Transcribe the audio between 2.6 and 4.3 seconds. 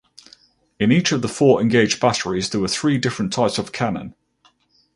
three different types of cannon.